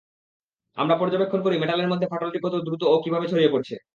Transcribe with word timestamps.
আমরা 0.77 0.95
পর্যবেক্ষণ 0.97 1.39
করি 1.43 1.55
মেটালের 1.57 1.91
মধ্যে 1.91 2.09
ফাটলটি 2.11 2.39
কত 2.41 2.55
দ্রুত 2.65 2.81
ও 2.85 2.95
কিভাবে 3.03 3.25
ছড়িয়ে 3.31 3.53
পড়ছে। 3.53 3.75